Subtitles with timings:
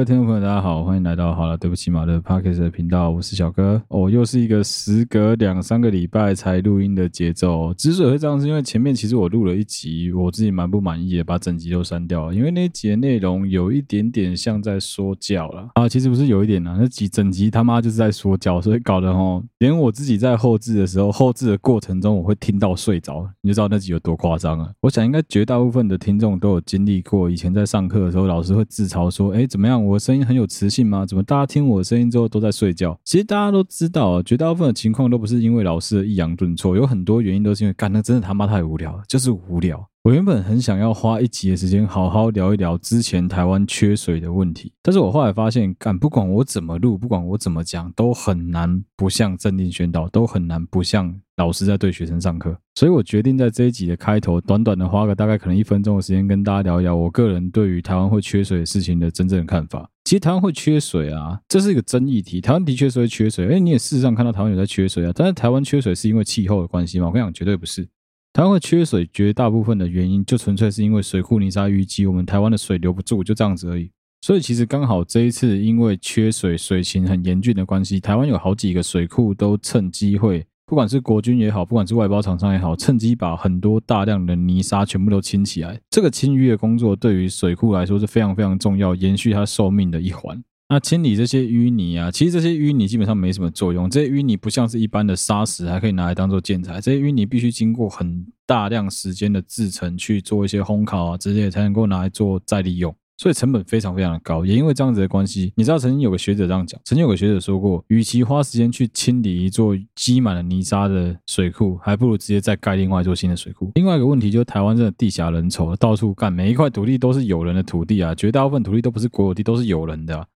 [0.00, 3.82] 各位听众朋友，大家好，欢迎来到好了，对不起嘛的 Podcast 的频道，我是小哥。
[3.88, 7.74] 哦，又是一个时隔两三个礼拜才录音的节奏。
[7.74, 15.86] 之所以会这样，是因为前面其实我录了一集，我自己蛮不满意的，把整集都删掉了，因为那集的内容有一点点像在说教了啊。
[15.86, 24.70] 其实不是有一点啊，那集整集他妈就是在说教，所以搞得哦，连我自己在后置的时候，后置的过程中，我会听到睡着，你就知道那集有多夸张啊。
[24.80, 29.84] 我想应该绝大部分的听众都有经历过，以前在上课的时候，老师会自嘲说，哎，怎么样？
[29.89, 31.04] 我的声音很有磁性吗？
[31.06, 32.98] 怎么大家听我的声音之后都在睡觉？
[33.04, 39.84] 其实大家都知道，绝大部分的情况都不是因为老师的抑扬顿挫，有很多原因都是因为干，那真的他妈太无聊了，就是无聊。
[40.10, 52.58] 我原本很想要花一集的时间好好聊一聊之前台湾缺水的问题，但是我后来发现，干，不管我怎么录，不管我怎么讲，都很难不像政令宣导，都很难不像老师在对学生上课。
[52.74, 59.88] 所以我决定在这一集的开头，短短的花个大概可能一分钟的时间，跟大家聊一聊我个人对于台湾会缺水的事情的真正的看法。
[60.02, 62.40] 其实台湾会缺水啊，这是一个争议题。
[62.40, 67.06] 台湾的确是会缺水，哎，你也事实上看到台湾有在缺水啊，但是台湾缺水是因为气候的关系吗？
[67.06, 67.86] 我跟你讲，绝对不是。
[68.32, 73.90] 台湾会缺水，绝大部分的原因就纯粹是因为水库泥沙淤积，我们台湾的水留不住，就这样子而已。
[74.22, 85.80] 所以其实刚好这一次因为缺水，水情很严峻的关系，台湾有好几个水库都趁机会，不管是国军也好，不管是外包厂商也好，趁机把很多大量的泥沙全部都清起来。
[85.90, 90.40] 这个清淤的工作对于水库来说是非常非常重要，延续它寿命的一环。
[90.72, 93.90] 那清理这些淤泥啊，其实这些淤泥基本上没什么作用。
[93.90, 96.80] 这些淤泥不像是一般的砂石，还可以拿来当做建材。
[96.80, 102.94] 这些淤泥必须经过很大量时间的制程去做一些烘烤啊之类，才能够拿来做再利用。
[103.16, 104.46] 所以成本非常非常的高。
[104.46, 113.72] 也因为这样子的关系，你知道曾经有个学者这样讲，曾经有个学者说过，与其花时间去清理一座积满了泥沙的水库，还不如直接再盖另外一座新的水库。
[113.74, 120.28] 另外一个问题就是台湾真的地狭人稠，到处干，每一块土地都是有人的土地啊，绝大部分土地都不是国有地，都是有人的。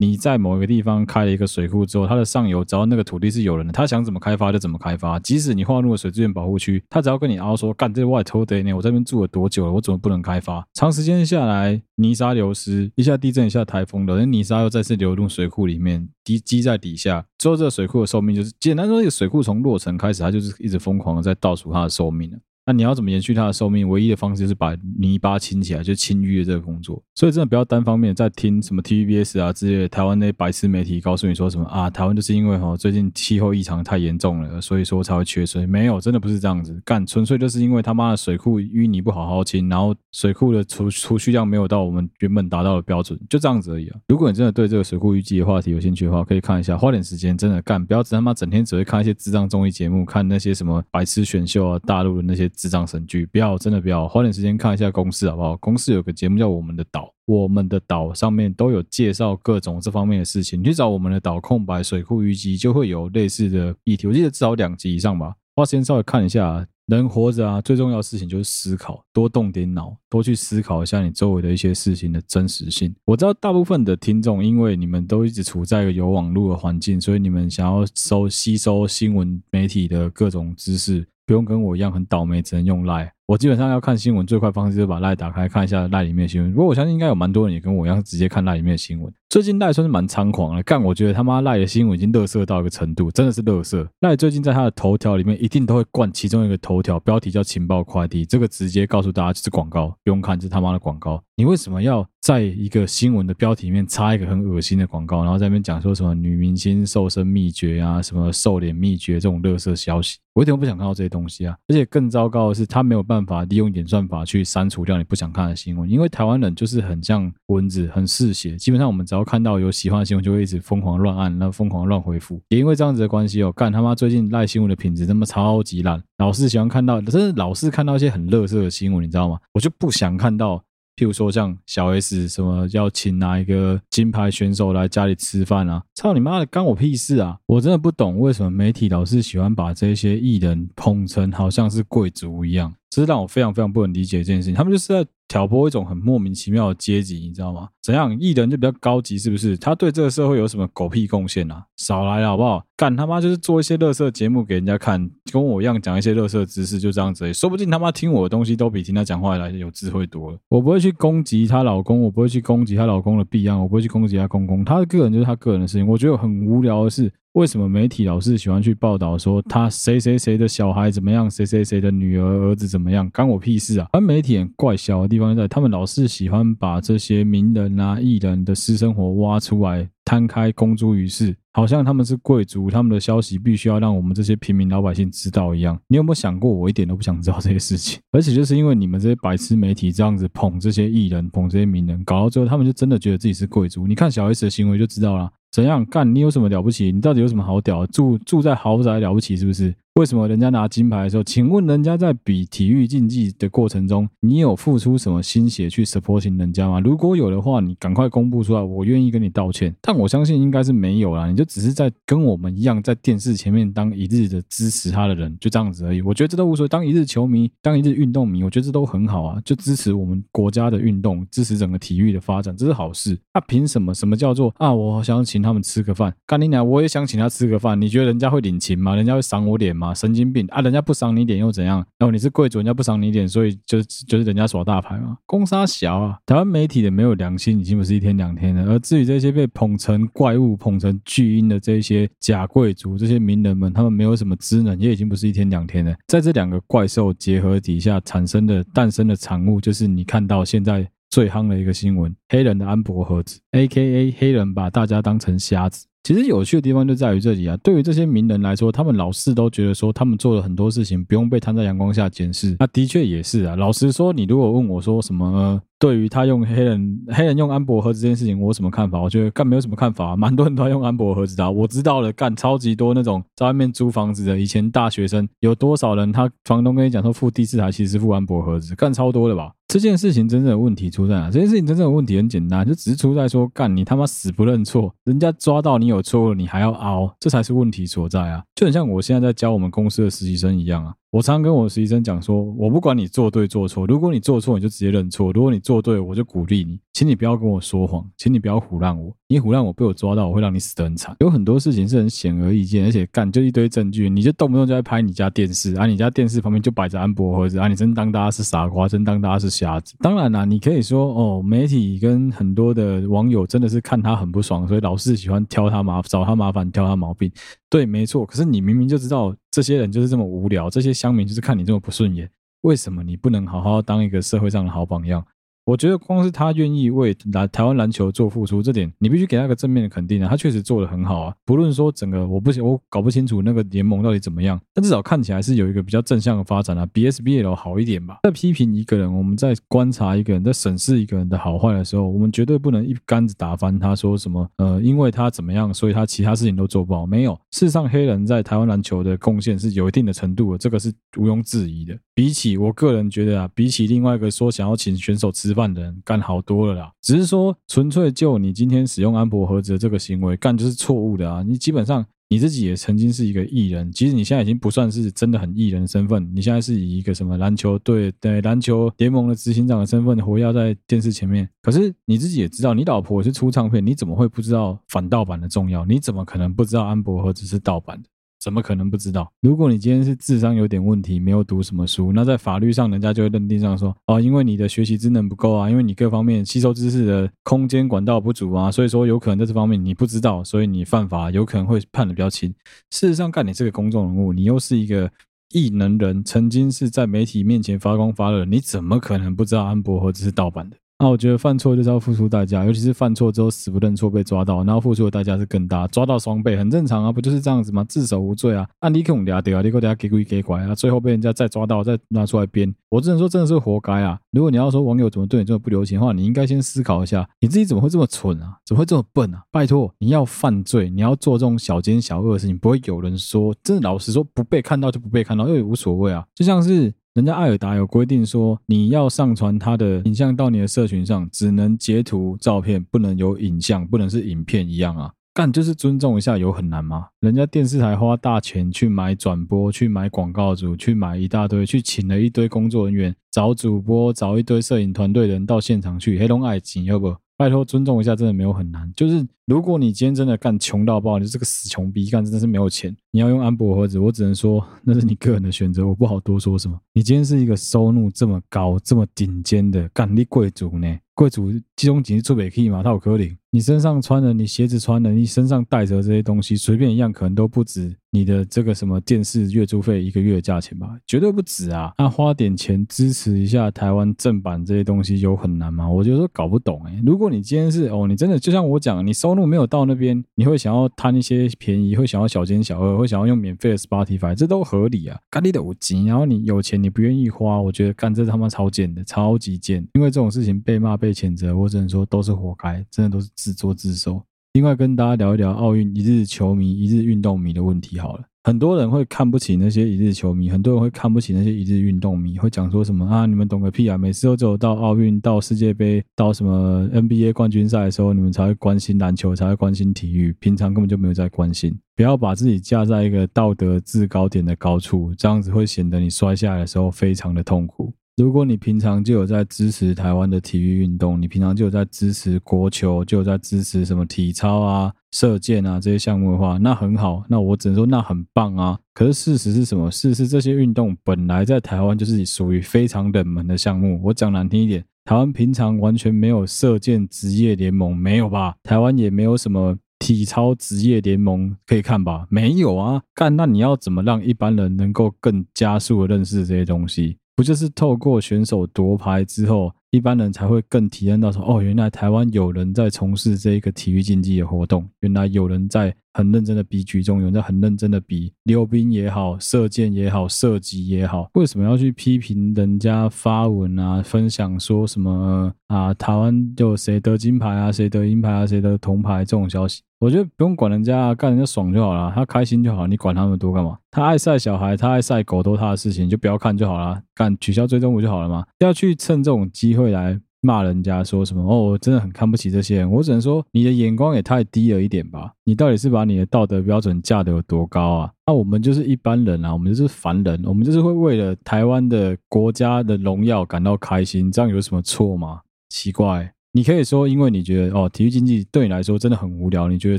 [0.00, 5.18] 你在某一个地方开了一个水库之后，它的上游只要那个土地是有人的，他想怎么开发就怎么开发。
[5.18, 10.64] 即使你划入了水资源保护区，他只要跟你凹说，干这外头的呢，我这边住了多久了，我怎么不能开发？
[10.72, 22.38] 长时间下来，泥沙流失，一下地震一下台风的，那泥沙又再次流入水库里面，积积在底下，最后这个水库的寿命就是，简单说，这个水库从落成开始，它就是一直疯狂的在倒数它的寿命了。
[22.68, 23.88] 那你要怎么延续它的寿命？
[23.88, 27.02] 唯一的方式就是把泥巴清起来，就清淤的这个工作。
[27.14, 35.64] 所以真的不要单方面在听什么 TVBS 啊之类的台湾那些白痴媒体告诉你说什么啊，台湾就是因为哈最近气候异常太严重了，所以说才会缺水。
[35.64, 43.98] 没有，真的不是这样子，干纯粹就是因为他妈的水库淤泥不好好清，然后水库的储储蓄量没有到我们原本达到的标准，就这样子而已啊。
[44.08, 52.50] 如果你真的对这个水库淤积的话题有兴趣的话，可以看一下，花点时间真的干，不要他妈整天只会看一些智障综艺节目，看那些什么白痴选秀啊，大陆的那些。
[52.58, 55.56] 智障神剧，不要，真的不要，花点时间看一下公式好不好？
[55.58, 60.58] 公式有个节目叫《我们的岛》，我们的岛上面都有介绍各种这方面的事情。
[60.58, 64.08] 你去找我们的岛空白水库淤积，就会有类似的议题。
[64.08, 65.32] 我记得至少两集以上吧。
[65.54, 72.94] 花时间稍微看一下，人活着啊，最重要的事情就是思考，多动点脑，多去思考一下你周围的一些事情的真实性。
[73.04, 81.06] 我知道大部分的听众，因为你们都一直处在一个有网络的环境，所以你们想要收吸收新闻媒体的各种知识。
[81.26, 83.10] 不用跟我一样很倒霉，只能用 Line。
[83.26, 86.50] 我基本上要看新闻最快方式就是把 Line 打开看一下赖里面的新闻。
[86.50, 89.12] 不过我相信应该有蛮多人也跟我一样直接看赖里面的新闻。
[89.28, 93.86] 最近 Line 算是蛮猖狂的，干我觉得他妈 Line 的新闻已经垃圾到一个程度，真的是垃圾。
[94.00, 101.22] Line 最近在他的头条里面一定都会灌其中一个头条，标题叫“情报快递”，这个直接告诉大家就是广告，不用看，这他妈的广告。
[101.36, 110.16] 你为什么要在一个新闻的标题里面插一个很恶心的广告，然后在那边讲说什么女明星瘦身秘诀啊，什么瘦脸秘诀这种垃圾消息？
[110.38, 111.58] 我一点都不想看到这些东西啊！
[111.66, 118.54] 而且更糟糕的是，他没有办法利用演算法去删除掉你不想看的新闻，因为台湾人就是很像蚊子，很嗜血。
[118.54, 122.40] 基本上我们只要看到有喜欢的新闻，就会一直疯狂乱按，然后疯狂乱回复。
[122.50, 129.40] 也因为这样子的关系哦，干他妈最近赖新闻的品质他妈超级烂，老是喜欢看到，真的老是看到一些很垃圾的新闻，你知道吗？
[129.52, 130.62] 我就不想看到。
[130.98, 135.80] 譬如说像小 S 什么要请哪一个金牌选手来家里吃饭啊？
[135.94, 137.38] 操你妈的，干我屁事啊！
[137.46, 142.74] 我真的不懂为什么媒体老是喜欢把这些艺人捧成好像是贵族一样。
[142.90, 147.68] 这是让我非常非常不能理解这件事情，他们就是在挑拨一种很莫名其妙的阶级，你知道吗？
[147.88, 149.56] 怎样艺人就比较高级，是不是？
[149.56, 151.64] 他对这个社会有什么狗屁贡献啊？
[151.78, 152.62] 少来了好不好？
[152.76, 157.32] 干他妈就是做一些乐色节目给人家看，跟我一样讲一些乐色知识，就这样子。
[157.32, 160.38] 说不定他妈听我的东西都比听他讲话来的有智慧多了。
[160.50, 165.86] 我不会去攻击她老公，我不会去攻击她老公的弊案，我不会去攻击她公公，他的个人就是他个人的事情。
[165.86, 167.10] 我觉得很无聊的是。
[167.32, 173.08] 为什么媒体老是喜欢去报道说他谁谁谁的小孩怎么样，谁谁谁的女儿儿子怎么样？
[173.10, 173.86] 干我屁事啊！
[173.92, 179.88] 而媒体很怪小的地方在，他们老是喜欢把这些名人啊、艺人的私生活挖出来。
[180.04, 185.78] 摊开公诸于世，好像他们是贵族，他们的消息必须要让我们这些平民老百姓知道一样。
[185.86, 188.00] 你有没有想过，我一点都不想知道这些事情？
[188.10, 193.86] 而且就是因为你们这些白痴媒体这样子捧这些艺人、捧这些名人，搞到最后他们就真的觉得自己是贵族。
[193.86, 195.30] 你看小 S 的行为就知道了。
[195.52, 196.14] 怎样干？
[196.14, 196.90] 你有什么了不起？
[196.90, 197.86] 你到底有什么好屌？
[197.88, 199.74] 住住在豪宅了不起是不是？
[199.98, 206.78] 为什么人家拿金牌的时候，请问人家在比体育竞技的过程中，你有付出什么心血去 supporting 人家吗？
[206.78, 209.74] 如果有的话，你赶快公布出来，我愿意跟你道歉。
[209.82, 216.00] 但我相信应该是没有啦，你就只是在跟我们一样，在电视前面当一日的支持他的人，就这样子而已。
[216.00, 223.18] 我觉得这都无所谓，当一日球迷，当一日运动迷，我觉得这都很好啊，就支持我们国家的运动，支持整个体育的发展，这是好事。
[223.34, 223.92] 那、凭什么？
[223.92, 224.72] 什么叫做啊？
[224.72, 226.64] 我想请他们吃个饭，干你娘！
[226.64, 228.94] 我也想请他吃个饭，你觉得人家会领情吗？
[228.94, 229.87] 人家会赏我脸吗？
[229.94, 230.60] 神经病啊！
[230.60, 231.84] 人家不赏你脸又怎样？
[231.98, 235.16] 然后你是贵族，人家不赏你脸，所以就就是人家耍大牌嘛。
[235.26, 236.18] 公杀小啊！
[236.26, 238.64] 台湾媒体的没有良心，已经不是一天两天了。
[238.72, 245.94] 而至于这些被捧成怪物、捧成巨婴的这些假贵族、这些名人们，他们没有什么职能，也已经不是一天两天了。
[246.06, 254.14] 在这两个怪兽结合底下产生的、诞生的产物，就是你看到现在最夯的一个新闻：黑人的安博盒子，A.K.A.
[254.18, 255.86] 黑人把大家当成瞎子。
[256.08, 262.56] 其实有趣的地方就在于这里啊，对于这些名人来说，他们老是都觉得说他们做了很多事情不用被摊在阳光下检视。
[262.58, 263.54] 那的确也是啊。
[263.56, 268.98] 老实说，你如果问我说什么，对于他用黑人黑人用安博盒子这件事情，我有什么看法？
[269.02, 271.52] 我觉得干没有什么看法啊， 蛮多人都在用安博盒子的。
[271.52, 279.52] 我知道了，干超级多那种在外面租房子的，以前大学生有多少人，他房东跟你讲说付第四台其实付安博盒子，干超多的吧？
[279.68, 281.30] 这件事情真正的问题出在哪？
[281.30, 288.42] 这件事情真正的问题很简单，就只是出在说，干你他妈死不认错，人家抓到你有错了，你还要凹，这才是问题所在啊！
[288.54, 290.94] 就很像我现在在教我们公司的实习生一样啊。
[291.10, 296.78] 我常常跟我实习生讲说，我不管你做对做错，如果你做错，你就直接认错；如果你做对，我就鼓励你。
[296.92, 299.10] 请你不要跟我说谎，请你不要胡乱我。
[299.28, 301.16] 你胡乱我被我抓到，我会让你死得很惨。
[301.20, 309.94] 有很多事情是很显而易见，而且干就一堆证据，你就动不动就在拍你家电视啊，你家电视旁边就摆着安博盒子啊，你真当大家是傻瓜，真当大家是瞎子。
[310.00, 317.30] 当然啦，你可以说哦，媒体跟很多的网友真的是看他很不爽，所以老是喜欢挑他麻找他麻烦，挑他毛病。
[317.70, 318.24] 对，没错。
[318.24, 322.30] 可是你明明就知道这些人就是这么无聊，这些乡民就是看你这么不顺眼，
[322.62, 325.24] 为什么你不能好好当一个社会上的好榜样？
[325.68, 330.26] 我觉得光是他愿意为来台湾篮球做付出，这点你必须给他个正面的肯定啊！
[330.26, 331.34] 他确实做得很好啊。
[331.44, 338.20] 不论说整个，我不我搞不清楚那个联盟到底怎么样，但至少看起来是有一个比较正向的发展啊，比 SBL 好一点吧。
[338.22, 347.04] 在批评一个人，我们在观察一个人，在审视一个人的好坏的时候，我们绝对不能一竿子打翻他，说什么呃，因为他怎么样，所以他其他事情都做不好。
[347.04, 351.94] 没有，事实上黑人在台湾篮球的贡献是有一定的程度的，这个是毋庸置疑的。
[352.18, 356.92] 比起我个人觉得啊，比起另外一个说想要请选手吃饭的人干好多了啦。
[357.00, 361.44] 只是说纯粹就你今天使用安博盒子的这个行为干就是错误的啊。
[361.44, 371.48] 你基本上你自己也曾经是一个艺人，其实你现在已经不算是真的很艺人的身份，你现在是以一个什么篮球队对篮球联盟的执行长的身份活跃在电视前面。
[371.62, 375.84] 可是你自己也知道，你老婆是出唱片，你怎么会不知道反盗版的重要？
[375.84, 378.08] 你怎么可能不知道安博盒子是盗版的？
[378.40, 379.30] 怎么可能不知道？
[379.40, 392.48] 如果你今天是智商有点问题，没有读什么书，那在法律上，人家就会认定上说，哦，因为你的学习职能不够啊，因为你各方面吸收知识的空间管道不足啊，所以说有可能在这方面你不知道，所以你犯法，有可能会判的比较轻。
[392.90, 395.10] 事实上，干你这个公众人物，你又是一个
[395.52, 400.76] 艺能人，曾经是在媒体面前发光发热，你怎么可能不知道安博或者是盗版的？
[401.00, 407.84] 那、我觉得犯错就是要付出代价，尤其是犯错之后死不认错被抓到，然后付出的代价是更大，抓到双倍，很正常啊，不就是这样子吗？
[407.84, 414.18] 自首无罪啊，按你恐俩对啊，你给我俩给鬼给拐啊，最后被人家再抓到，再拿出来编，我只能说真的是活该啊！
[414.32, 418.58] 如果你要说网友怎么对你这么不留情的话，你应该先思考一下，你自己怎么会这么蠢啊？
[418.66, 419.44] 怎么会这么笨啊？
[419.52, 426.92] 拜托，你要犯罪，你要做这种小奸小恶的事情，不会有人说，真的老实说，不被看到就不被看到，又也无所谓啊，就像是。
[427.18, 435.10] 人家艾尔达有规定说，你要上传他的影像到你的社群上，只能截图照片，不能有影像，不能是影片一样啊。
[435.34, 437.08] 干就是尊重一下，有很难吗？
[437.18, 447.16] 人家电视台花大钱去买转播，去买广告组，去买一大堆，去请了一堆工作人员，找主播，找一堆摄影团队人到现场去，黑龙爱情要不？
[447.36, 448.92] 拜托尊重一下，真的没有很难。
[448.94, 456.78] 就是如果你今天真的干穷到爆，你这个死穷逼干真的是没有钱，你要用安博盒子，我只能说那是你个人的选择，我不好多说什么。
[456.92, 460.98] 你今天是一个收入这么高、这么顶尖的干力贵族呢？
[461.14, 462.80] 贵族集中经济做不起嘛？
[462.82, 463.36] 他有可能。
[463.50, 470.86] 你身上穿的，你鞋子穿的，你身上带着这些东西，随便一样可能都不止你的这个什么电视月租费一个月的价钱吧？
[471.06, 471.92] 绝对不止啊！
[471.98, 475.88] 那花点钱支持一下台湾正版这些东西有很难吗？
[475.88, 485.18] 我觉得说搞不懂哎、如果你今天是哦，你真的就像我讲，你收入没有到那边，你会想要贪一些便宜，会想要小奸小恶，会想要用免费的 Spotify，这都合理啊。
[485.30, 489.86] 干你的有钱，然后你有钱你不愿意花，我觉得干这他妈超贱的，超级贱。
[489.94, 494.20] 因为这种事情被骂被谴责，我只能说都是活该，真的都是自作自受。
[494.54, 498.24] 另外跟大家聊一聊奥运一日球迷、一日运动迷的问题好了。
[498.48, 503.26] 很多人会看不起那些一日球迷，很多人会看不起那些一日运动迷，会讲说什么啊？
[503.26, 503.98] 你们懂个屁啊！
[503.98, 511.78] 每次都只有到奥运、到世界杯、到什么 NBA 冠军赛的时候，你们才会关心篮球，才会关心体育，平常根本就没有在关心。
[511.94, 517.92] 不要把自己架在一个道德制高点的高处，这样子会显得你摔下来的时候非常的痛苦。
[518.18, 528.76] 如果你平常就有在支持台湾的体育运动，你平常就有在支持国球，就有在支持什么体操啊、射箭啊这些项目的话，那很好，那我只能说那很棒啊。
[528.92, 529.88] 可是事实是什么？
[529.88, 534.00] 事实这些运动本来在台湾就是属于非常冷门的项目。
[534.02, 538.56] 我讲难听一点，台湾平常完全没有射箭职业联盟，没有吧？
[538.64, 542.26] 台湾也没有什么体操职业联盟可以看吧？
[542.28, 543.00] 没有啊。
[543.14, 547.18] 干，那你要怎么让一般人能够更加速的认识这些东西？
[547.38, 569.80] 不就是透过选手夺牌之后，一般人才会更体验到说，哦，原来台湾有人在从事这一个体育竞技的活动，原来有人在很认真的比举重，有人在很认真的比溜冰也好，射箭也好，射击也好，为什么要去批评人家发文啊，分享说什么啊，台湾就谁得金牌啊，谁得银牌啊，谁得铜牌这种消息？
[570.00, 573.78] 我觉得不用管人家，干人家爽就好了，他开心就好，你管他那么多干嘛？
[573.88, 578.44] 他爱晒小孩，他爱晒狗，都他的事情，就不要看就好了，干取消追踪不就好了吗？
[578.58, 582.90] 不要去趁这种机会来骂人家，说什么哦，我真的很看不起这些人。
[582.90, 585.32] 我只能说，你的眼光也太低了一点吧？
[585.44, 588.12] 你到底是把你的道德标准架得有多高啊？
[588.26, 595.40] 那我们就是一般人啊，我们就是凡人，我们就是会为了台湾的国家的荣耀感到开心，这样有什么错吗？
[595.68, 596.32] 奇怪。
[596.52, 599.98] 你可以说，因为你觉得哦，体育经济对你来说真的很无聊，你觉得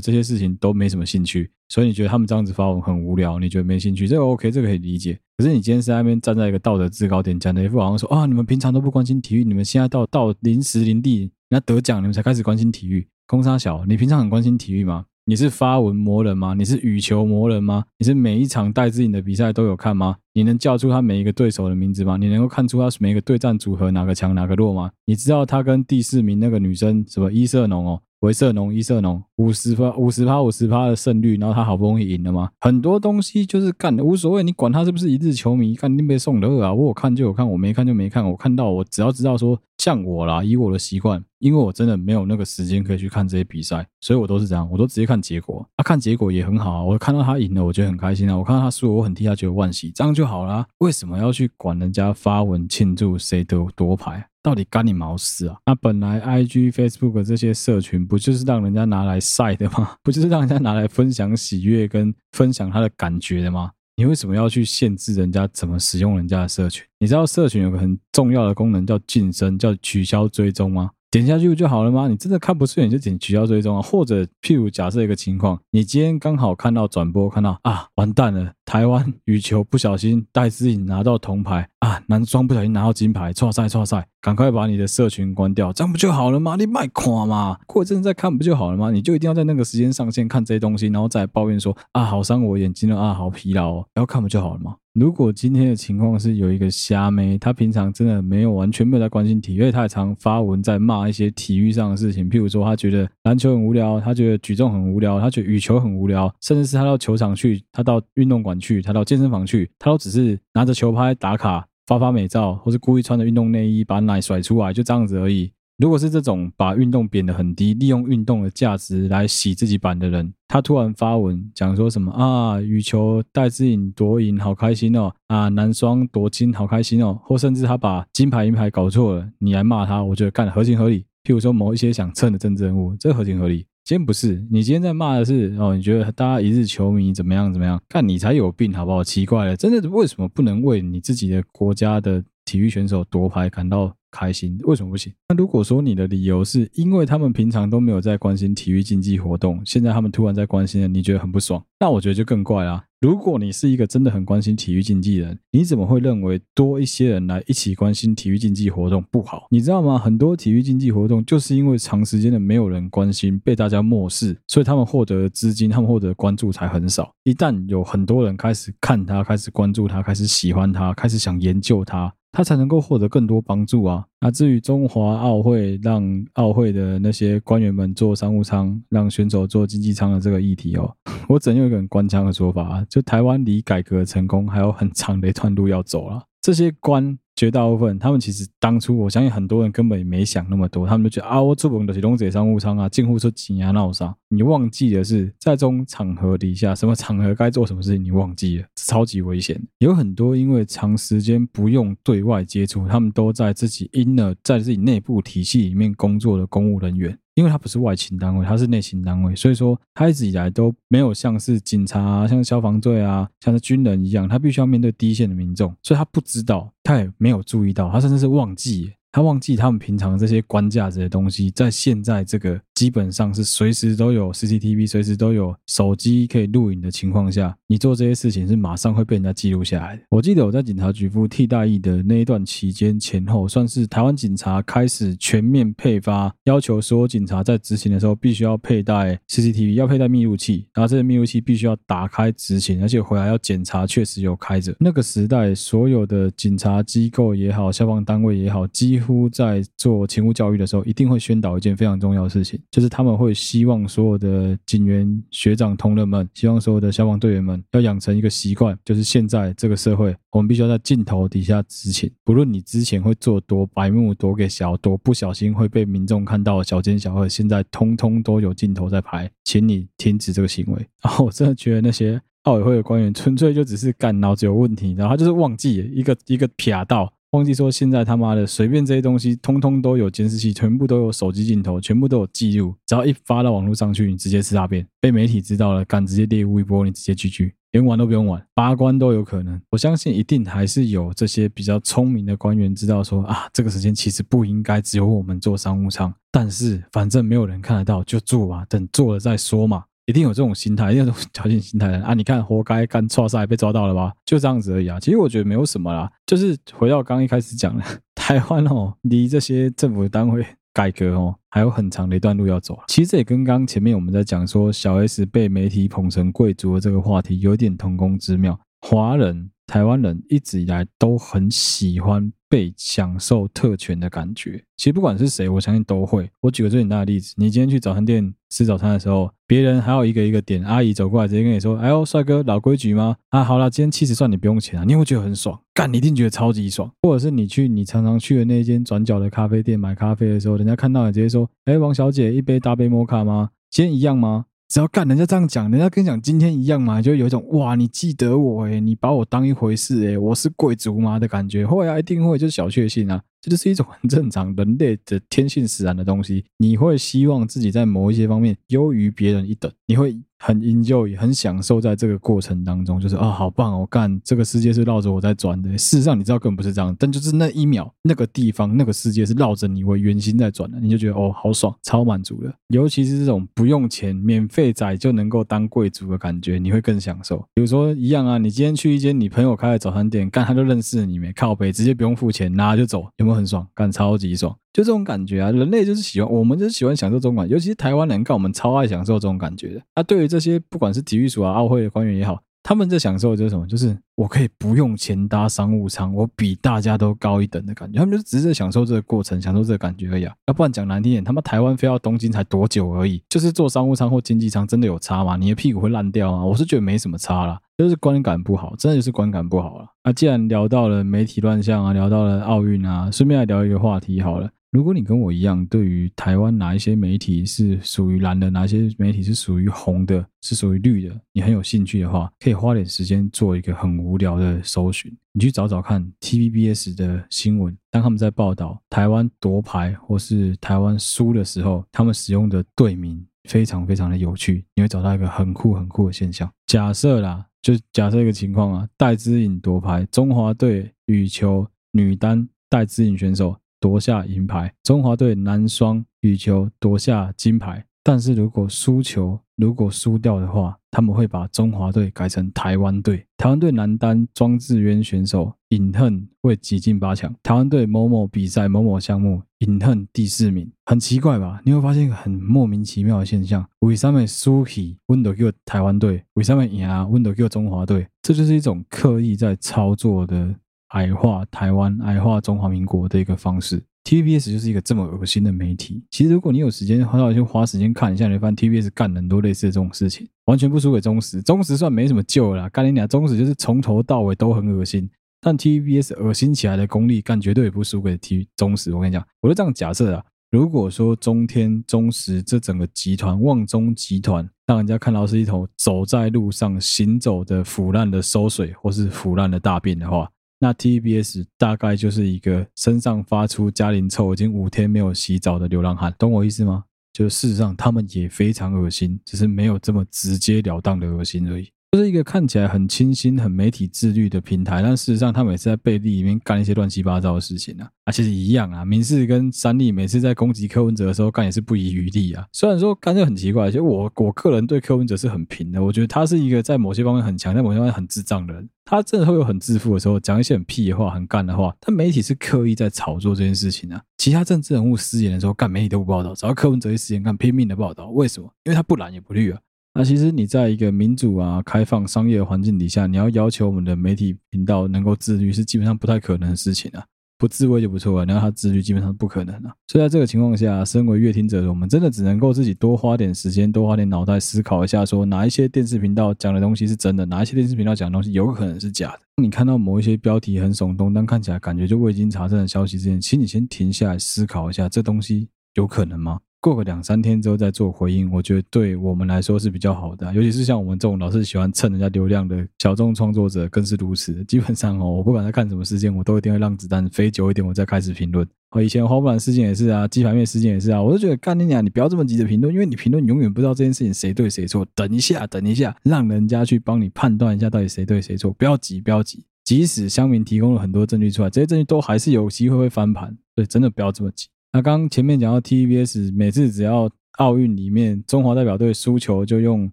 [0.00, 5.18] 这些事情都没什么兴趣，所以你觉得他们这样子发文很无聊，你觉得没兴趣，这个 OK，这个可以理解。
[5.38, 15.06] 可是你今天是在那边站在一个道德制高点，讲的一副好像说啊，你们平常都不关心体育，你们现在到到临时领地，人家得奖，你们才开始关心体育，空差小，你平常很关心体育吗？
[15.30, 16.54] 你是发文魔人吗？
[16.54, 17.84] 你是羽球魔人吗？
[17.98, 20.16] 你是每一场戴志颖的比赛都有看吗？
[20.32, 22.16] 你能叫出他每一个对手的名字吗？
[22.16, 24.90] 你能够看出他每一个对战组合哪个强哪个弱吗？
[25.04, 28.00] 你知道他跟第四名那个女生什么伊瑟农哦？
[28.22, 32.50] 维瑟农、伊瑟农，五十趴、五十趴、五十趴的胜率，然后他好不容易赢了吗？
[32.58, 36.74] 很多东西就是干的无所谓，你管他是不是一日球迷，干定被送的啊！
[36.74, 38.28] 我有看就有看，我没看就没看。
[38.28, 45.68] 我看到我只要知道说，像我啦，以我的习惯，因为我真的没有那个时间可以去看这些比赛，所以我都是这样，我都直接看结果。
[45.76, 48.36] 啊，看结果也很好啊，我看到他赢了，我觉得很开心啊。
[48.36, 50.64] 我看到他输了，我很替他觉得惋惜，这样就好啦。
[50.78, 54.24] 为什么要去管人家发文庆祝谁得夺牌？
[54.42, 55.56] 到底干你毛事啊？
[55.66, 59.94] 那本来 IG、Facebook 这些社群不就是让人家拿来晒的吗？
[60.02, 63.70] 不就是让人家拿来分享喜悦跟分享他的感觉的吗？
[63.96, 66.82] 你为什么要去限制人家怎么使用人家的社群？
[67.00, 70.90] 你知道社群有个很重要的功能叫晋升，叫取消追踪吗？
[71.10, 72.06] 点下去不就好了吗？
[72.06, 73.82] 你真的看不顺眼就点取消追踪啊？
[73.82, 86.54] 或者譬如假设一个情况，你今天刚好看到转播，看到啊完蛋了，台湾羽球不小心戴资颖拿到铜牌啊，男双不小心拿到金牌，错赛错赛，赶快把你的社群关掉，这样不就好了吗？
[86.54, 88.92] 你卖垮嘛，过一阵再看不就好了吗？
[88.92, 94.76] 你就一定要在那个时间上线看这些东西，然后再抱怨说啊好伤我眼睛了啊好疲劳哦，然后看不就好了吗？
[94.92, 115.50] 如果今天的情况是有一个虾妹，她平常真的没有完全没有在关心体育，因为他也常发文在骂一些体育上的事情，譬如说她觉得篮球很无聊，她觉得举重很无聊，她觉得羽球很无聊，甚至是他到球场去，他到运动馆去，他到健身房去，他都只是拿着球拍打卡、发发美照，或是故意穿着运动内衣把奶甩出来，就这样子而已。
[115.78, 131.06] 如果是这种把运动贬得很低，利用运动的价值来洗自己版的人，他突然发文讲说什么啊，羽球戴资颖夺银好开心哦，啊，男双夺金好开心哦，或甚至他把金牌银牌搞错了，你来骂他，我觉得干合情合理。
[131.24, 133.64] 譬如说某一些想蹭的政治人物，这合情合理。
[133.82, 137.80] 今天不是，你今天在骂的是哦，你觉得大家一日球迷怎么样怎么样？
[137.88, 139.02] 看你才有病好不好？
[139.02, 145.12] 奇怪了，真的为什么不能为你自己的国家的体育选手夺牌感到开心，为什么不行？
[145.28, 152.84] 那如果说你的理由是因为他们平常都没有在关心体育竞技活动，现在他们突然在关心了，你觉得很不爽，那我觉得就更怪啦。
[153.00, 159.46] 如果你是一个真的很关心体育竞技的人，你怎么会认为多一些人来一起关心体育竞技活动不好？
[159.50, 159.98] 你知道吗？
[159.98, 167.10] 很多体育竞技活动就是因为长时间的没有人关心，被大家漠视，所以他们获得的资金，他们获得关注才很少。
[167.24, 172.12] 一旦有很多人开始看他，开始关注他，开始喜欢他，开始想研究他。
[172.32, 174.04] 他才能够获得更多帮助啊！
[174.20, 180.94] 那至于中华奥会让奥会的那些官员们坐商务舱，让选手坐经济舱的这个议题哦，
[181.28, 186.22] 我只能用一个很官腔的说法啊，就台湾离改革成功还有很长的一段路要走啊。
[186.40, 187.18] 这些官。
[187.36, 194.14] 绝大部分，他们其实当初，我相信很多人根本也没想那么多，他们就觉得啊，我出门的是龙姐商务舱啊，进户出钱啊，闹啥？
[194.28, 199.58] 你忘记的是，在这种场合底下，什么场合该做什么事情，你忘记了，超级危险。
[199.78, 207.18] 有很多因为长时间不用对外接触，他们都在自己 inner，在自己内部体系里面工作的公务人员。
[207.34, 218.92] 因为他不是外勤单位，他是内勤单位，所以说他一直以来都没有像是警察啊、像消防队啊、像是军人一样，他必须要面对第一线的民众，所以他不知道，他也没有注意到，他甚至是忘记。
[219.12, 230.02] 他忘记他们平常这些官架子的东西，在现在这个基本上是随时都有 CCTV、随时都有手机可以录影的情况下，你做这些事情是马上会被人家记录下来的。
[230.10, 244.74] 我记得我在警察局服替代役的那一段期间前后，算是台湾警察开始全面配发，要求所有警察在执勤的时候必须要佩戴 CCTV，要佩戴密录器，然后这个密录器必须要打开执勤，而且回来要检查确实有开着。
[244.78, 270.86] 那个时代，所有的警察机构也好，消防单位也好，几几乎在做勤务教育的时候，一定会宣导一件非常重要的事情，就是他们会希望所有的警员、学长、同仁们，希望所有的消防队员们要养成一个习惯，就是现在这个社会，我们必须要在镜头底下执勤，不论你之前会做多白目、多给小、多不小心会被民众看到小奸小恶，现在通通都有镜头在拍，请你停止这个行为。
[271.02, 277.12] 然后我真的觉得那些奥委会的官员纯粹就只是干脑子有问题，然后他就是忘记一个一个撇到。
[277.32, 282.74] 忘记说，现在他妈的随便这些东西，通通都有监视器，全部都有手机镜头，全部都有记录。
[282.86, 289.60] 只要一发到网络上去，你直接吃大便，被媒体知道了，敢直接猎巫一波，你直接 GG，连玩都不用玩，拔关都有可能。
[289.70, 299.84] 我相信一定还是有这些比较聪明的官员知道说啊，这个时间其实不应该只有我们做商务舱，但是反正没有人看得到，就做吧，等做了再说嘛。
[300.10, 302.14] 一定有这种心态，一定有这种 侥幸心态的啊！
[302.14, 304.12] 你看，活该干错事被抓到了吧？
[304.26, 304.98] 就这样子而已啊！
[304.98, 307.84] 其实我觉得没有什么啦，就是回到刚一开始讲的，
[308.16, 310.44] 台湾哦，离这些政府单位
[310.74, 312.78] 改革哦，还有很长的一段路要走。
[312.88, 318.58] 其实这也跟刚前面我们在讲说小 S 被媒体捧成贵族的这个话题有点同工之妙。
[318.82, 322.32] 华人、台湾人一直以来都很喜欢。
[322.50, 326.28] 被享受特权的感觉，其实不管是谁，我相信都会。
[326.40, 336.90] 我举个最简单的例子，你今天去早餐店吃早餐的时候，别人还要一个一个点，阿姨走过来直接跟你说：“哎呦，帅哥，老规矩吗？”啊，好了，今天七十算你不用钱啊，你会觉得很爽，干，你一定觉得超级爽。
[337.02, 343.50] 或者是你去你常常去的那间转角的咖啡店买咖啡的时候，人家看到你直接说：“哎，王小姐，一杯大杯摩卡吗？
[343.70, 356.44] 今天一样吗？”只要干人家这样讲，人家跟你讲今天一样嘛，就有一种哇，你记得我诶，你把我当一回事诶，我是贵族吗的感觉，会啊，一定会，就是小确幸啊，这就是一种很正常人类的天性使然的东西。
[356.58, 360.16] 你会希望自己在某一些方面优于别人一等，你会。
[360.42, 363.86] 很 enjoy，很享受在这个过程当中，就是啊、好棒哦！
[363.90, 365.68] 干，这个世界是绕着我在转的。
[365.76, 372.50] 事实上，你知道根本不是这样，但就是那一秒，那个地方，那个世界是绕着你为圆心在转的，你就觉得哦，好爽，超满足的。
[372.68, 377.36] 尤其是这种不用钱、免费仔就能够当贵族的感觉，你会更享受。
[377.52, 383.66] 比如说一样啊，你今天去一间你朋友开的早餐店，干他就认识你没靠北，直接不用付钱，拿就走，有没有很爽？
[383.74, 384.56] 干超级爽。
[384.72, 389.82] 就这种感觉啊，人类就是喜欢，我们就是喜欢享受这种感觉，尤其是台湾人，看我们超爱享受这种感觉的。
[389.94, 393.66] 啊，对于这些不管是体育署啊、奥会的官员也好，他们在享受的就是什么？
[393.66, 397.98] 就是我可以不用钱搭商务舱，我比大家都高一等的感觉。
[397.98, 400.32] 他们就只是在享受这个过程，享受这个感觉而已啊。
[400.46, 403.20] 要不然讲难听点，他妈台湾飞到东京才多久而已？
[403.28, 405.36] 就是坐商务舱或经济舱，真的有差吗？
[405.36, 406.44] 你的屁股会烂掉吗？
[406.44, 409.86] 我是觉得没什么差啦，就是观感不好，真的就是观感不好了。
[410.02, 414.48] 啊，既然聊到了媒体乱象啊，聊到了奥运啊，顺便来聊一个话题好了。
[414.70, 436.48] 如果你跟我一样，对于台湾哪一些媒体是属于蓝的，哪一些媒体是属于红的，是属于绿的，你很有兴趣的话，可以花点时间做一个很无聊的搜寻，你去找找看 TVBS 的新闻，当他们在报道台湾夺牌或是台湾输的时候，他们使用的队名非常非常的有趣，你会找到一个很酷很酷的现象。
[436.68, 443.56] 假设啦，就假设一个情况啊，戴资颖夺牌，中华队羽球女单戴资颖选手。
[443.80, 447.84] 夺下银牌，中华队男双羽球夺下金牌。
[448.02, 453.26] 但是如果输球，如果输掉的话，他们会把中华队改成台湾队。
[453.36, 457.32] 台湾队男单庄智渊选手尹恨会挤进八强。
[457.42, 461.60] 台湾队某某比赛某某项目尹恨第四名，很奇怪吧？
[461.62, 468.08] 你会发现一个很莫名其妙的现象：为什么输起温度叫台湾队，为什么赢温度叫中华队？
[468.22, 470.54] 这就是一种刻意在操作的
[470.90, 473.82] 矮化台湾、矮化中华民国的一个方式。
[474.04, 476.02] TVBS 就是一个这么恶心的媒体。
[476.10, 481.42] 其实，如果你有时间，好好去花时间看一下，你会发现 TVBS 干很多类似的这种事情，完全不输给中实。
[481.42, 485.08] 中实算没什么救了啦，干你俩中实就是从头到尾都很恶心。
[485.40, 488.92] 但 TVBS 恶心起来的功力，干绝对也不输给 T 中实。
[488.94, 490.24] 我跟你讲，我就这样假设啊。
[490.50, 500.28] 如果说中天、中实这整个集团，旺中集团，让人家看到是一头走在路上行走的腐烂的馊水，或是腐烂的大便的话。
[500.62, 506.84] 那 TBS 大概就是一个身上发出加林臭，已经五天没有洗澡的流浪汉，懂我意思吗？
[507.14, 511.70] 就事实上他们也非常恶心，只是没有这么直截了当的恶心而已。
[511.92, 517.90] 这是一个看起来很清新、很媒体自律的平台，但事实上，他每次在背地里面干一些乱七八糟的事情啊！
[518.04, 518.84] 啊，其实一样啊。
[518.84, 522.46] 民视跟三立每次在攻击柯文哲的时候，干也是不遗余力啊。
[522.52, 528.68] 虽然说干就很奇怪，其实我我个人对柯文哲是很平的，我觉得他是一个在某些方面很强，在某些方面很智障的人。
[528.84, 531.74] 他真的会有很自负的时候，讲一些很屁的话、很干的话。
[531.80, 534.00] 但媒体是刻意在炒作这件事情啊。
[534.16, 538.10] 其他政治人物失言的时候，干媒体都不报道，只要柯文哲一失言，干拼命的报道。
[538.10, 538.48] 为什么？
[538.62, 539.58] 因为他不蓝也不绿啊。
[539.92, 547.04] 那其实你在一个民主啊、开放商业环境底下，你要要求我们的媒体频道能够自律，是基本上不太可能的事情啊。
[547.36, 549.74] 不自卫就不错了，你要他自律，基本上不可能啊。
[549.88, 559.20] 所以在这个情况下，身为阅听者的我们，真的只能够自己多花点时间，多花点脑袋思考一下，说哪一些电视频道讲的东西是真的，哪一些电视频道讲的东西有可能是假的。
[559.42, 566.38] 你看到某一些标题很耸动，但看起来感觉就未经查证的消息之前，请你先停下来思考一下，这东西有可能吗？
[566.60, 574.44] 过个两三天之后再做回应，我觉得对我们来说是比较好的，尤其是像我们这种老是喜欢蹭人家流量的小众创作者更是如此。
[574.44, 578.46] 基本上哦，我不管在看什么事件，我都一定会让子弹飞久一点，我再开始评论。
[578.72, 584.86] 我以前花木兰事件也是啊，鸡排妹事件也是啊，我就觉得干你娘，你不要这么急着评论，因为你评论永远不知道这件事情谁对谁错。
[584.94, 589.44] 等一下，等一下，让人家去帮你判断一下到底谁对谁错，不要急，不要急。
[589.64, 594.48] 即使乡民提供了很多证据出来，这些证据都还是有机会会翻盘，所以真的不要这么急。
[594.72, 599.90] 那刚前面讲到 TVBS，每次只要奥运里面中华代表队输球，就用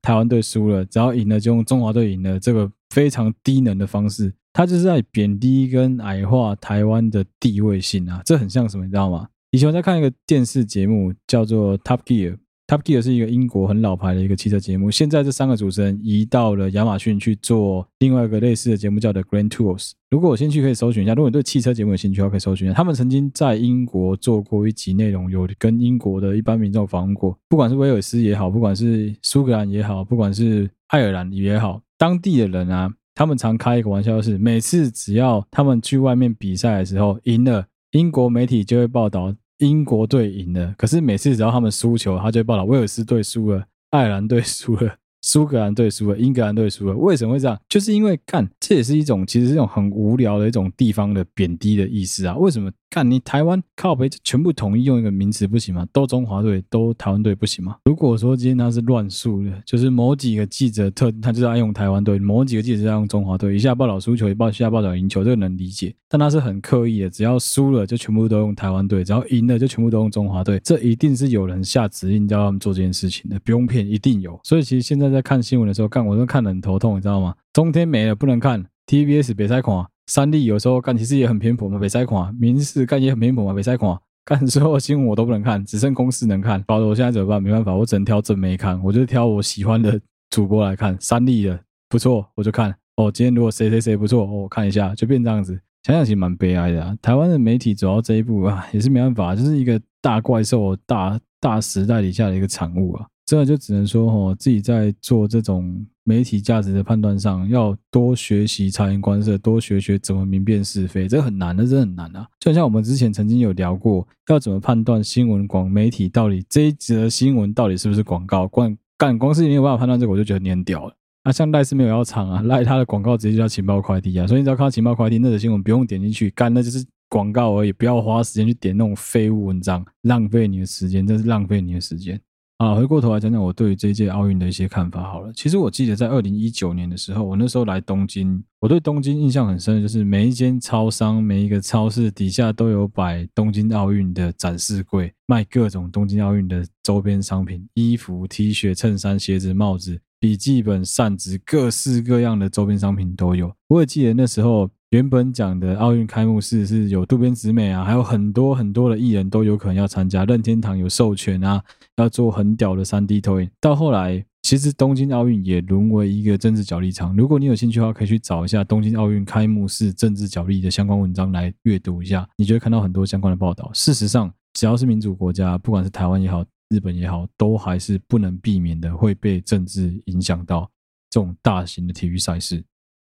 [0.00, 2.40] 台湾队输了；只要赢了，就用中华队赢了。
[2.40, 8.22] 这个非常低能的方式，他就是在贬低跟矮化台湾的地位性啊！
[8.24, 9.28] 这很像什么，你知道吗？
[9.50, 12.38] 以前我在看一个电视节目，叫做 Top Gear。
[12.72, 19.90] Top Gear 是一个英国很老牌的一个汽车节目，现在这三个主持人移到了亚马逊去做另外一个类似的节目，叫的 Grand Tours。
[20.08, 21.12] 如果有兴趣，可以搜寻一下。
[21.12, 22.74] 如果你对汽车节目有兴趣的话，可以搜寻一下。
[22.74, 39.34] 他们曾经在英国做过一集内容，有跟英国的一般民众访问过，不管是威尔斯也好，不管是苏格兰也好，不管是爱尔兰也好，当地的人啊，他们常开一个玩笑，是每次只要他们去外面比赛的时候赢了，英国媒体就会报道。
[39.66, 44.96] 英国队赢了，可是每次只要他们输球，他就会报道威尔斯队输了，爱尔兰队输了。
[45.24, 47.56] 苏格兰队输了，英格兰队输了，为什么会这样？
[47.68, 52.36] 就是因为干，这也是一种其实是一种很无聊的一种地方的贬低的意思啊。
[52.36, 55.86] 为什么干你台湾靠北全部统一用一个名词不行吗？
[55.94, 57.76] 都中华队，都台湾队不行吗？
[57.84, 65.94] 如果说今天他是乱数的，就是某几个记者特他就是爱用台湾队，某几个记者在用中华队，一下报道输球，一下报道赢球，这个能理解。
[66.08, 74.38] 但他是很刻意的，只要输了就全部都用台湾队，只要赢了就全部都用中华队，这一定是有人下指令叫他们做这件事情的，不用骗，一定有。
[74.42, 75.12] 所以其实现在。
[75.12, 77.34] 在看新闻的时候，看我都看得很头痛，你知道吗？
[77.52, 86.62] 中天没了不能看，TVBS 别再看，三立有时候干其实也很偏颇嘛，别再看，民视干也很偏颇嘛，别再看， 干所有新闻我都不能看，只剩公司能看。
[86.68, 87.42] 搞得我现在怎么办？
[87.42, 89.98] 没办法，我只能挑正没看，我就挑我喜欢的
[90.28, 90.94] 主播来看。
[91.00, 92.74] 三立的不错，我就看。
[92.96, 95.58] 哦，今天如果谁谁谁不错，哦，我看一下，就变这样子。
[95.82, 96.98] 想想其实蛮悲哀的。
[97.00, 103.06] 台湾的媒体走到这一步啊，也是没办法，就是一个大怪兽、大大时代底下的一个产物啊。
[103.24, 112.26] 真的就只能说哦，自己在做这种媒体价值的判断上，要多学习察言观色，多学学怎么明辨是非，这很难的，这很难啊！
[112.40, 118.48] 就像我们之前曾经有聊过，要怎么判断新闻广媒体到底这一则新闻到底是不是广告？
[118.48, 120.94] 光干光是你有办法判断这个，我就觉得你很屌了。
[121.24, 132.20] 那、像赖是没有要抢啊，赖他的广告直接就叫情报快递啊，所以你只要看到情报快递，那则新闻不用点进去，干那就是广告而已，不要花时间去点那种废物文章，浪费你的时间，真是浪费你的时间。
[132.62, 135.32] 啊，回过头来讲讲我对于这一届奥运的一些看法好了。
[135.34, 153.52] 其实我记得在二零一九年的时候，我那时候来东京，我对东京印象很深的就是每一间超商、每一个超市底下都有摆东京奥运的展示柜，卖各种东京奥运的周边商品，衣服、T 恤、衬衫、鞋子、帽子、笔记本、扇子，各式各样的周边商品都有。
[153.66, 154.70] 我也记得那时候。
[154.92, 161.64] 原本讲的奥运开幕式是有渡边直美啊，还有很多很多的艺人都有可能要参加，任天堂有授权啊，
[161.96, 163.50] 要做很屌的 3D 投影。
[163.58, 167.16] 到后来，其实东京奥运也沦为一个政治角力场。
[167.16, 173.70] 如果你有兴趣的话，可以去找一下东京奥运开幕式政治角力的相关文章来阅读一下，你就会看到很多相关的报道。
[173.72, 180.70] 事实上，只要是民主国家，不管是台湾也好，日本也好，都还是不能避免的会被政治影响到
[181.08, 182.62] 这种大型的体育赛事。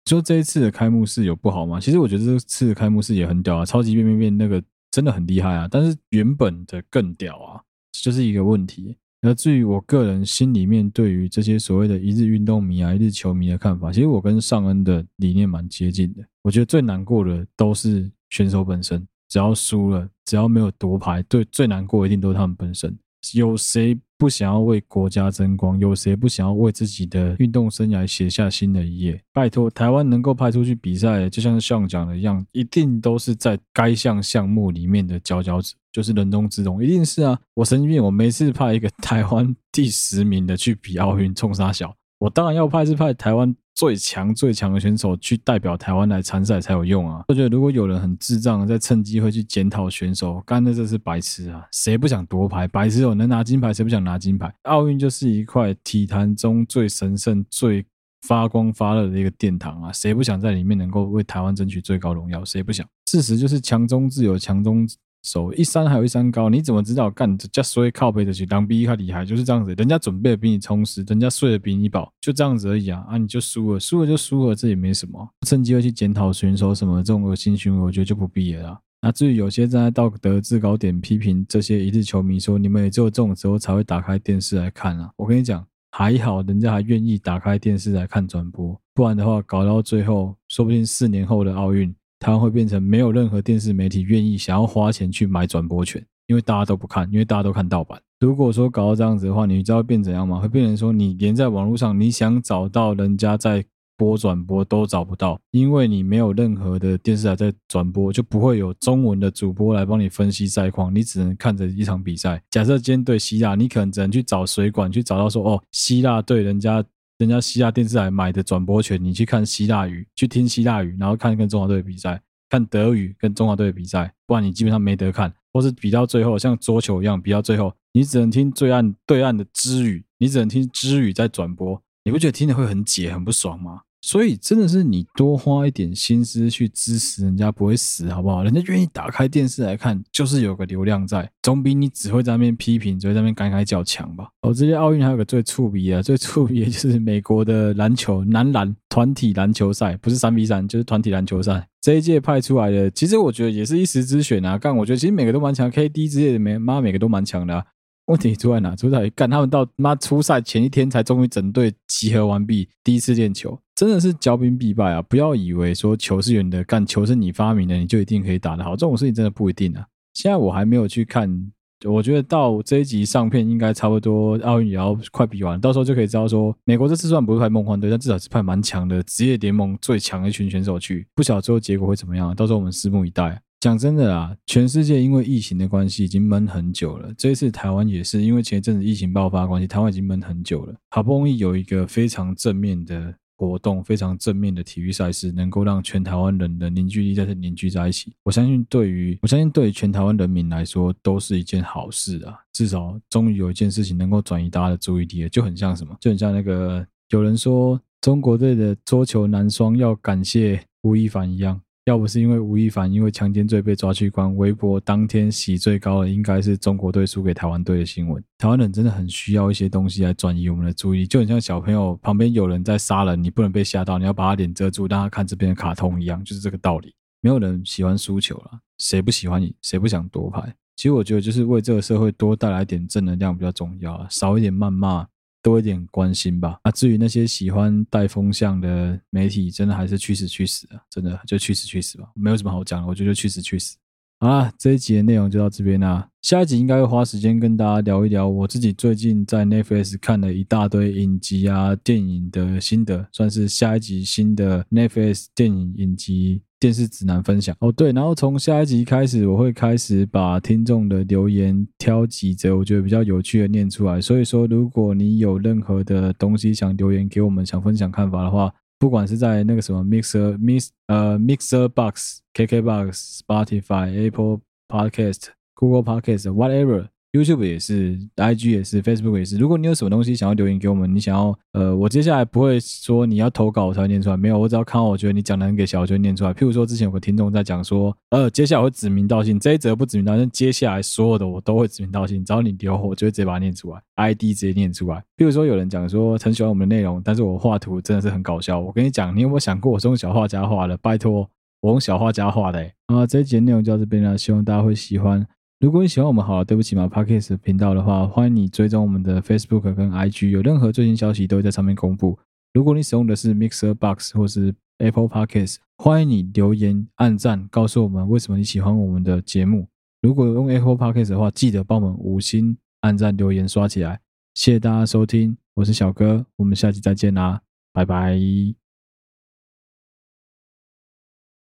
[0.09, 1.79] 说这一次的开幕式有不好吗？
[1.79, 5.67] 其实我觉得这次的开幕式也很屌啊，超级变变变那个真的很厉害啊。
[5.69, 8.95] 但是原本的更屌啊，这是一个问题。
[9.21, 16.23] 那至于我个人心里面对于这些所谓的一日运动迷啊、一日球迷的看法，其实我跟尚恩的理念蛮接近的。
[16.41, 22.97] 我觉得最难过的都是选手本身，只要输了，只要没有夺牌，对，最难过一定都是他们本身。
[23.33, 25.77] 有谁不想要为国家争光？
[25.79, 29.21] 有谁不想要为自己的运动生涯写下新的一页？
[29.33, 37.39] 拜托，台湾能够派出去比赛，就像上讲的一样，一定都是在该项项目里面的佼佼者，就是人中之龙，一定是啊！
[37.53, 43.55] 我神经病，我每次派一个 台湾第十名的去比奥运，冲杀小，我当然要派是派台湾。
[43.75, 47.23] 最强最强的选手去代表台湾来参赛才有用啊！
[47.29, 51.65] 我觉得如果有人很智障，在趁机会去检讨选手，干的这是白痴啊！
[51.71, 52.67] 谁不想夺牌？
[52.67, 54.53] 白痴哦，能拿金牌，谁不想拿金牌？
[54.63, 57.85] 奥运就是一块体坛中最神圣、最
[58.27, 59.93] 发光发热的一个殿堂啊！
[59.93, 62.43] 谁不想在里面能够为台湾争取最高荣耀？
[62.43, 62.85] 谁不想？
[63.09, 64.85] 事实就是强中自有强中。
[65.23, 67.09] 手一山还有一山高，你怎么知道？
[67.11, 69.73] 干这叫所谓靠背的去当比他厉害，就是这样子。
[69.73, 73.05] 人家准备的比你充实，人家睡得比你饱，就这样子而已啊！
[73.09, 75.27] 啊，你就输了，输了就输了，这也没什么。
[75.45, 78.79] 趁机会去检讨选手什么这种恶心行为，我觉得就不必了啦。
[79.01, 85.09] 那至于有些站在道德制高点批评这些一日球迷说，你们也只有这种时候才会打开电视来看啊！
[85.17, 91.93] 我跟你讲，还好人家还愿意打开电视来看转播，不然的话，搞到最后，说不定四年后的奥运。
[92.19, 97.99] 台湾会变成没有任何电视媒体愿意想要花钱去买转播权，因为大家都不看，因为大家都看盗版。
[98.19, 100.37] 如果说搞到这样子的话，你知道会变怎样吗？
[100.37, 103.63] 会变成说你连在网络上你想找到人家在
[103.95, 112.41] 播转播都找不到，因为你没有任何的电视台在转播，就不会有中文的主播来帮你分析赛况，你只能看着一场比赛。
[112.51, 116.83] 假设今天对希腊，你可能只能去找水管去找到说哦，希腊对人家。
[117.19, 133.81] 人家希腊电视台买的转播权，你去看希腊语，去听希腊语，然后看跟中华队的比赛，看德语跟中华队的比赛，不然你基本上没得看，或是比到最后像桌球一样，比到最后你只能听对岸对岸的知语，你只能听知语在转播，你不觉得听着会很解很不爽吗？
[134.01, 138.43] 所以真的是你多花一点心思去支持人家不会死，好不好？
[138.43, 144.29] 人家愿意打开电视来看，就是有个流量在，总比你只会在那边批评，只会在那边改改叫强吧。
[144.41, 151.67] 哦，这些奥运还有个最触鼻的，最触鼻的就是 美国的篮球男篮团体篮球赛，不是三比三，就是团体篮球赛。
[151.81, 154.57] 这一届派出来的，其实我觉得也是一时之选啊。
[154.57, 157.65] 干，我觉得其实每个都蛮强，KD 之类的，每妈每个都蛮强的啊。
[158.09, 158.75] 问题出在哪？
[158.75, 165.01] 出在干他们到妈出赛前一天才终于整队集合完毕，第一次练球，真的是骄兵必败啊！
[165.03, 169.85] 不要以为说球是圆的，干球是你发明的，你就一定可以打得好，这种事情真的不一定啊。
[170.15, 171.51] 现在我还没有去看，
[171.85, 183.39] 我觉得到这一集上片应该差不多，奥运也要快比完，到时候就可以知道说，美国这次虽然不是派梦幻队，但至少是派蛮强的职业联盟最强的一群选手去，不晓得最后结果会怎么样，到时候我们拭目以待。
[183.59, 187.13] 讲真的啦，全世界因为疫情的关系已经闷很久了。
[187.17, 190.73] 这一次台湾也是因为前一阵子疫情爆发关系，台湾已经闷很久了。
[190.91, 198.13] 好不容易有一个非常正面的活动，非常正面的体育赛事，能够让全台湾人的凝聚力再次凝聚在一起。
[198.23, 202.39] 我相信对于我相信对于全台湾人民来说，都是一件好事啊。
[202.53, 211.59] 至少终于有一件事情能够转移大家的注意力了，就很像什么，就很像那个有人说中国队的桌球男双要感谢吴亦凡一样。
[211.89, 218.23] 要不是因为吴亦凡因为强奸罪被抓去关，微博当天洗最高的应该是中国队输给台湾队的新闻。
[218.37, 226.93] 台湾人真的很需要一些东西来转移我们的注意，就很像小朋友旁边有人在杀人，你不能被吓到，你要把他脸遮住，让他看这边的卡通一样，就是这个道理。
[227.21, 229.55] 没有人喜欢输球了，谁不喜欢你？
[229.63, 230.53] 谁不想夺牌？
[230.75, 235.07] 其实我觉得就是为这个社会多带来一点正能量比较重要啊，少一点谩骂。
[235.41, 236.59] 多一点关心吧。
[236.63, 240.81] 啊，至于那些喜欢带风向的媒体，真的还是去死去死啊！
[240.89, 242.87] 真的就去死去死吧，没有什么好讲的。
[242.87, 243.77] 我觉得就去死去死。
[244.21, 246.09] 好啦，这一集的内容就到这边啦。
[246.21, 257.55] 下一集应该会花时间跟大家聊一聊我自己最近在 Netflix 看了一大堆影集啊、电影的心得，算是下一集新的 Netflix 电影影集电视指南分享。
[257.59, 264.01] 哦，对，然后从下一集开始，我会开始把听众的留言挑几则我觉得比较有趣的念出来。
[264.01, 276.87] 所以说，如果你有任何的东西想留言给我们，想分享看法的话，不管是在那个什么 Mixer Mix 呃 Mixer Box、KK Box、Spotify、Apple Podcast、Google Podcast、Whatever。
[277.11, 279.35] YouTube 也是，IG 也是，Facebook 也是。
[279.39, 286.31] 如果你有什么东西想要留言给我们，你想要呃，我接下来不会说你要投稿我才会念出来，没有，我只要看到我觉得你讲的很给小，我就念出来。
[286.31, 294.97] 譬如说之前有个听众在讲说，呃，接下来我会指名道姓，这一则不指名道姓，接下来所有的我都会指名道姓，只要你留我，就会直接把它念出来，ID 直接念出来。
[295.17, 298.59] 譬如说有人讲说很喜欢我们的内容，但是我画图真的是很搞笑。
[298.59, 300.77] 我跟你讲，你有没有想过我是用小画家画的？
[300.77, 301.27] 拜托，
[301.61, 302.69] 我用小画家画的。
[302.85, 305.25] 啊，这一集内容就到这边了，希望大家会喜欢。
[305.59, 312.17] 如果你喜欢我们好了，对不起嘛，Podcast 频道的话，欢迎你追踪我们的 Facebook 跟 IG，有任何最新消息都会在上面公布。
[312.53, 319.67] 如果你使用的是 Mixer Box 或是 Apple Podcast，欢迎你留言、按赞，告诉我们为什么你喜欢我们的节目。
[320.01, 323.99] 如果用 Apple Podcast 的话，记得帮我们五星按赞、留言刷起来。
[324.35, 327.41] 谢谢大家收听，我是小哥，我们下期再见啦，
[327.73, 328.17] 拜拜。